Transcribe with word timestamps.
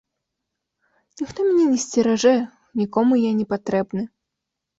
Ніхто 1.21 1.39
мяне 1.49 1.65
не 1.73 1.79
сцеражэ, 1.83 2.33
нікому 2.83 3.13
я 3.21 3.31
не 3.39 3.45
патрэбны. 3.53 4.01